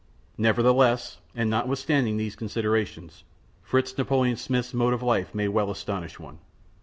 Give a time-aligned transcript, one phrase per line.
[0.39, 3.23] Nevertheless, and notwithstanding these considerations,
[3.61, 6.39] Fritz Napoleon Smith's mode of life may well astonish one.